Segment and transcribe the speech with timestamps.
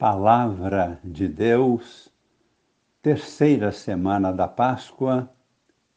[0.00, 2.10] Palavra de Deus,
[3.02, 5.30] terceira semana da Páscoa,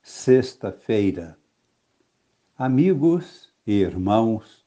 [0.02, 1.38] sexta-feira.
[2.58, 4.66] Amigos e irmãos,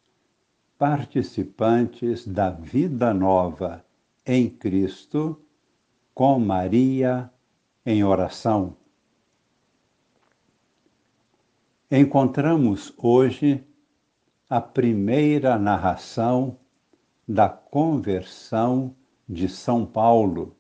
[0.79, 3.85] participantes da vida nova
[4.25, 5.39] em Cristo,
[6.14, 7.30] com Maria
[7.84, 8.75] em oração.
[11.91, 13.62] Encontramos hoje
[14.48, 16.59] a primeira narração
[17.29, 18.96] da conversão
[19.29, 20.56] de São Paulo,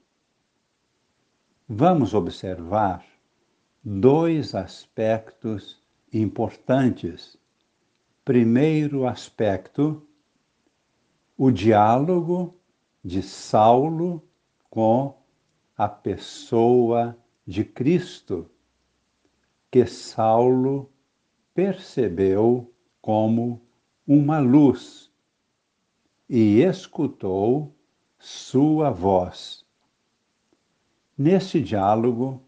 [1.68, 3.04] vamos observar
[3.84, 5.80] dois aspectos
[6.12, 7.38] importantes.
[8.24, 10.02] Primeiro aspecto,
[11.36, 12.56] o diálogo
[13.04, 14.20] de Saulo
[14.68, 15.16] com
[15.76, 18.50] a pessoa de Cristo,
[19.70, 20.90] que Saulo
[21.54, 23.62] percebeu como
[24.06, 25.12] uma luz
[26.28, 27.75] e escutou
[28.26, 29.64] sua voz.
[31.16, 32.42] Nesse diálogo,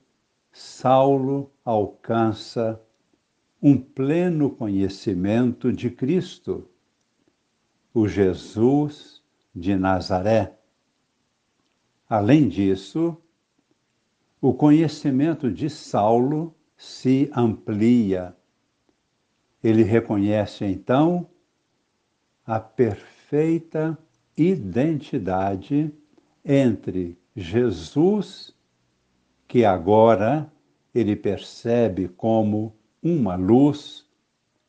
[0.51, 2.83] Saulo alcança
[3.62, 6.69] um pleno conhecimento de Cristo,
[7.95, 9.23] o Jesus
[9.55, 10.59] de Nazaré.
[12.09, 13.17] Além disso,
[14.41, 18.37] o conhecimento de Saulo se amplia.
[19.62, 21.31] Ele reconhece então
[22.45, 23.97] a perfeita
[24.39, 25.92] identidade
[26.44, 28.55] entre Jesus,
[29.47, 30.50] que agora
[30.94, 34.06] ele percebe como uma luz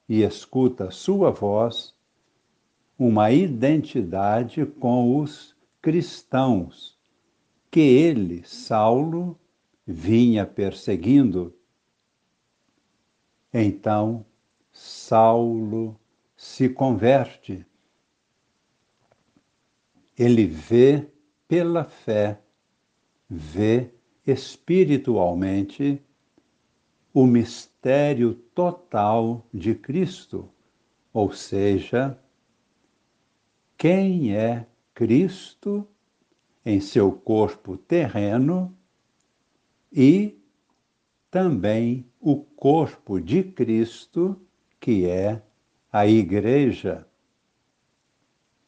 [0.07, 1.93] e escuta sua voz,
[2.97, 6.97] uma identidade com os cristãos
[7.71, 9.39] que ele, Saulo,
[9.85, 11.55] vinha perseguindo.
[13.53, 14.25] Então,
[14.71, 15.99] Saulo
[16.35, 17.65] se converte
[20.19, 21.07] ele vê
[21.47, 22.41] pela fé,
[23.29, 23.89] vê
[24.27, 26.03] espiritualmente
[27.13, 30.51] o mistério total de Cristo,
[31.13, 32.19] ou seja,
[33.77, 35.87] quem é Cristo
[36.65, 38.77] em seu corpo terreno
[39.89, 40.37] e
[41.31, 44.39] também o corpo de Cristo,
[44.81, 45.41] que é
[45.89, 47.07] a Igreja.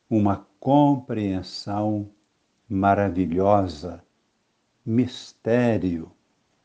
[0.09, 2.11] Uma compreensão
[2.69, 4.03] maravilhosa,
[4.85, 6.11] mistério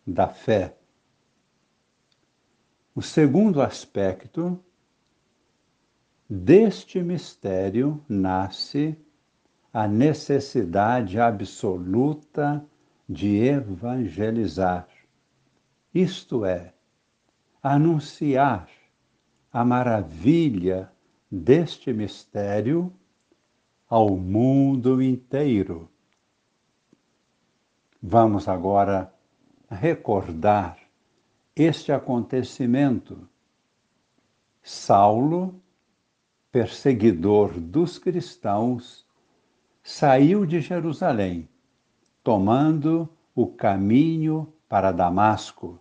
[0.06, 0.76] da fé.
[2.94, 4.62] O segundo aspecto
[6.28, 8.98] deste mistério nasce
[9.72, 12.62] a necessidade absoluta
[13.08, 14.86] de evangelizar,
[15.94, 16.74] isto é,
[17.62, 18.68] anunciar
[19.50, 20.92] a maravilha
[21.30, 22.92] deste mistério
[23.88, 25.88] ao mundo inteiro.
[28.02, 29.12] Vamos agora
[29.70, 30.78] recordar
[31.54, 33.28] este acontecimento.
[34.62, 35.60] Saulo,
[36.50, 39.06] perseguidor dos cristãos,
[39.82, 41.48] saiu de Jerusalém,
[42.24, 45.78] tomando o caminho para Damasco.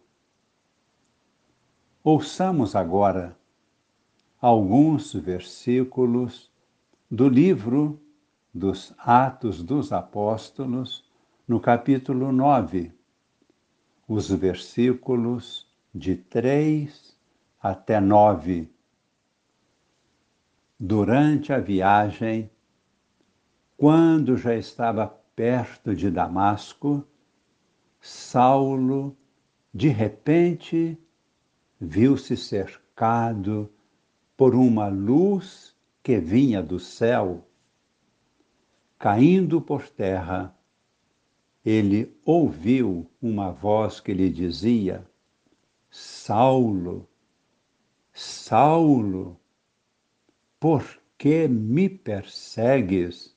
[2.03, 3.35] Ouçamos agora
[4.39, 6.51] alguns versículos
[7.09, 8.01] do livro
[8.51, 11.03] dos Atos dos Apóstolos,
[11.47, 12.91] no capítulo 9,
[14.07, 17.15] os versículos de 3
[17.61, 18.67] até 9.
[20.79, 22.49] Durante a viagem,
[23.77, 27.05] quando já estava perto de Damasco,
[28.01, 29.15] Saulo,
[29.71, 30.97] de repente,
[31.79, 33.71] viu-se cercado
[34.35, 35.74] por uma luz
[36.05, 37.43] que vinha do céu,
[38.99, 40.55] caindo por terra,
[41.65, 45.03] ele ouviu uma voz que lhe dizia:
[45.89, 47.09] Saulo,
[48.13, 49.35] Saulo,
[50.59, 50.85] por
[51.17, 53.35] que me persegues?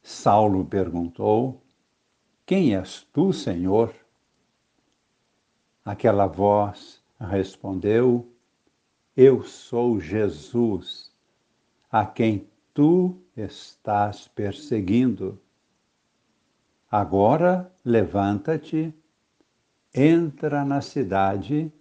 [0.00, 1.60] Saulo perguntou:
[2.46, 3.92] Quem és tu, Senhor?
[5.84, 8.32] Aquela voz respondeu:
[9.20, 11.12] eu sou Jesus,
[11.90, 15.40] a quem tu estás perseguindo.
[16.88, 18.94] Agora levanta-te,
[19.92, 21.72] entra na cidade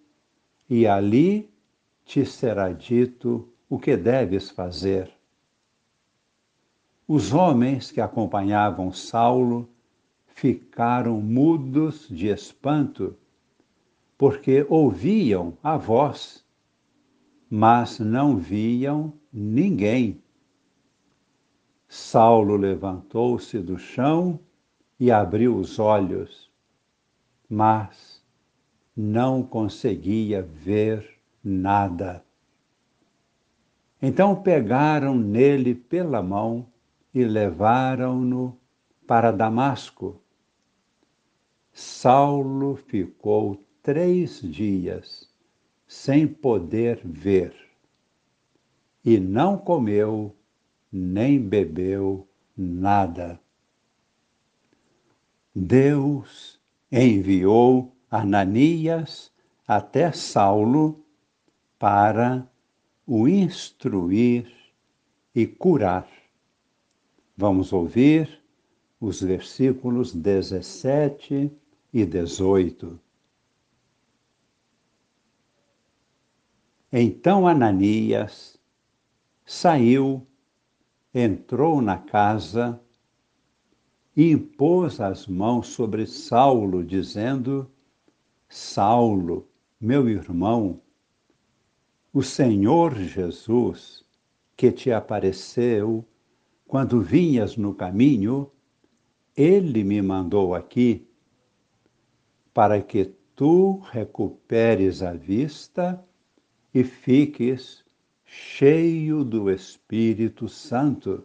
[0.68, 1.48] e ali
[2.04, 5.14] te será dito o que deves fazer.
[7.08, 9.70] Os homens que acompanhavam Saulo
[10.26, 13.16] ficaram mudos de espanto,
[14.18, 16.47] porque ouviam a voz
[17.50, 20.22] mas não viam ninguém.
[21.88, 24.40] Saulo levantou-se do chão
[25.00, 26.52] e abriu os olhos,
[27.50, 28.22] mas
[28.96, 32.24] não conseguia ver nada.
[34.02, 36.68] Então pegaram nele pela mão
[37.14, 38.58] e levaram-no
[39.08, 40.22] para Damasco.
[41.72, 45.27] Saulo ficou três dias
[45.88, 47.56] sem poder ver
[49.04, 50.36] e não comeu
[50.92, 53.40] nem bebeu nada.
[55.56, 56.60] Deus
[56.92, 59.32] enviou Ananias
[59.68, 61.04] até Saulo
[61.80, 62.48] para
[63.06, 64.52] o instruir
[65.34, 66.08] e curar.
[67.36, 68.42] Vamos ouvir
[69.00, 71.52] os versículos 17
[71.94, 73.00] e 18.
[77.00, 78.60] Então Ananias
[79.46, 80.26] saiu,
[81.14, 82.82] entrou na casa
[84.16, 87.70] e impôs as mãos sobre Saulo, dizendo:
[88.50, 89.48] Saulo,
[89.80, 90.82] meu irmão,
[92.12, 94.04] o Senhor Jesus,
[94.56, 96.04] que te apareceu
[96.66, 98.50] quando vinhas no caminho,
[99.36, 101.08] ele me mandou aqui
[102.56, 106.04] para que tu recuperes a vista
[106.74, 107.84] e fiques
[108.26, 111.24] cheio do Espírito Santo.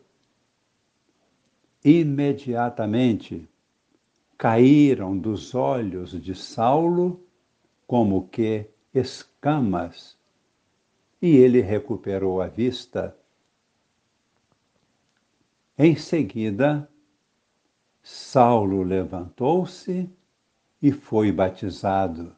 [1.84, 3.48] Imediatamente
[4.38, 7.24] caíram dos olhos de Saulo
[7.86, 10.16] como que escamas,
[11.20, 13.16] e ele recuperou a vista.
[15.76, 16.88] Em seguida,
[18.02, 20.08] Saulo levantou-se
[20.80, 22.34] e foi batizado.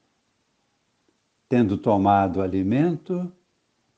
[1.57, 3.33] Tendo tomado alimento,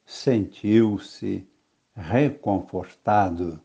[0.04, 1.48] sentiu-se
[1.94, 3.58] reconfortado.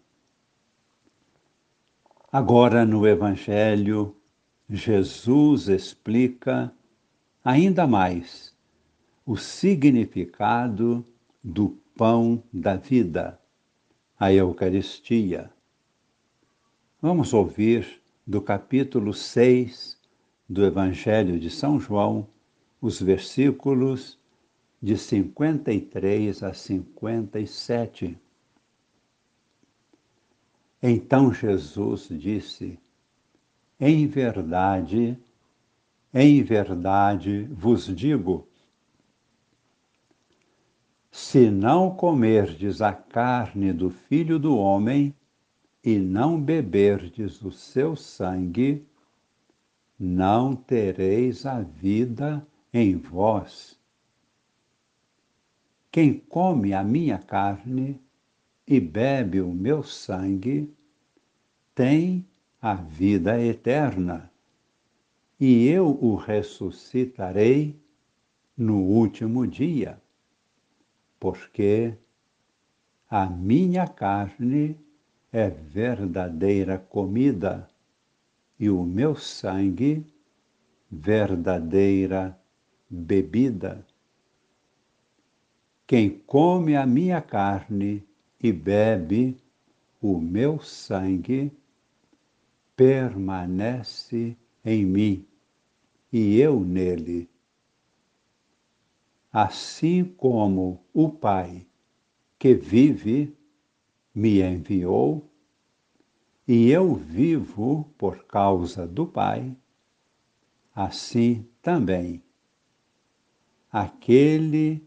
[2.32, 4.16] Agora, no Evangelho,
[4.70, 6.74] Jesus explica
[7.44, 8.56] ainda mais
[9.26, 11.06] o significado
[11.44, 13.38] do pão da vida,
[14.18, 15.52] a Eucaristia.
[17.02, 20.00] Vamos ouvir do capítulo 6
[20.48, 22.30] do Evangelho de São João,
[22.82, 24.20] os versículos
[24.82, 28.18] de 53 a 57.
[30.82, 32.80] Então Jesus disse:
[33.80, 35.16] Em verdade,
[36.12, 38.48] em verdade vos digo,
[41.12, 45.14] se não comerdes a carne do Filho do Homem
[45.84, 48.84] e não beberdes o seu sangue,
[50.00, 53.80] não tereis a vida em vós.
[55.92, 58.00] Quem come a minha carne
[58.66, 60.74] e bebe o meu sangue
[61.76, 62.26] tem
[62.62, 64.32] a vida eterna,
[65.40, 67.76] e eu o ressuscitarei
[68.56, 70.00] no último dia,
[71.20, 71.96] porque
[73.10, 74.80] a minha carne
[75.32, 77.68] é verdadeira comida
[78.60, 80.06] e o meu sangue
[80.90, 82.40] verdadeira
[82.92, 83.88] bebida.
[85.88, 88.06] Quem come a minha carne
[88.38, 89.38] e bebe
[90.02, 91.52] o meu sangue,
[92.76, 95.26] permanece em mim
[96.12, 97.30] e eu nele.
[99.32, 101.66] Assim como o Pai
[102.38, 103.38] que vive
[104.14, 105.30] me enviou,
[106.48, 109.56] e eu vivo por causa do Pai,
[110.74, 112.22] assim também.
[113.72, 114.86] Aquele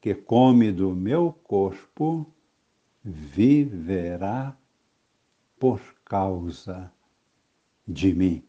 [0.00, 2.32] que come do meu corpo
[3.02, 4.56] viverá
[5.58, 6.92] por causa
[7.86, 8.44] de mim.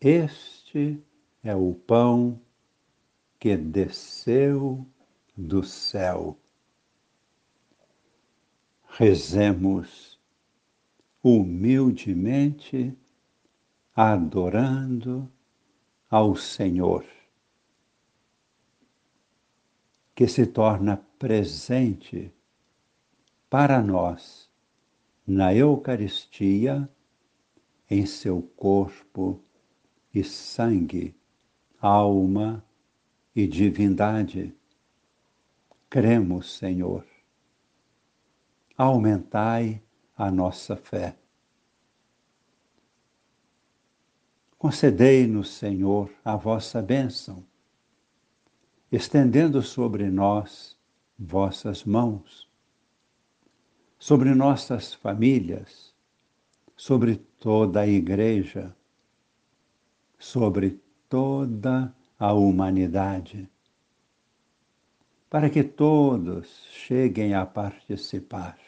[0.00, 1.02] Este
[1.42, 2.40] é o pão
[3.38, 4.86] que desceu
[5.36, 6.38] do céu.
[8.88, 10.18] Rezemos
[11.22, 12.96] humildemente
[13.94, 15.30] adorando
[16.10, 17.04] ao Senhor,
[20.18, 22.34] que se torna presente
[23.48, 24.50] para nós
[25.24, 26.90] na Eucaristia,
[27.88, 29.40] em seu corpo
[30.12, 31.14] e sangue,
[31.80, 32.64] alma
[33.32, 34.52] e divindade.
[35.88, 37.06] Cremos, Senhor.
[38.76, 39.80] Aumentai
[40.16, 41.16] a nossa fé.
[44.58, 47.46] Concedei-nos, Senhor, a vossa bênção,
[48.90, 50.76] estendendo sobre nós
[51.18, 52.48] vossas mãos.
[53.98, 55.92] sobre nossas famílias,
[56.76, 58.74] sobre toda a Igreja,
[60.18, 63.50] sobre toda a humanidade,
[65.28, 68.58] para que todos cheguem a participar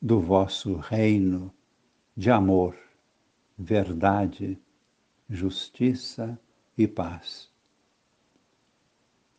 [0.00, 1.52] do vosso reino
[2.16, 2.76] de amor,
[3.58, 4.58] verdade,
[5.28, 6.38] justiça
[6.76, 7.49] e paz.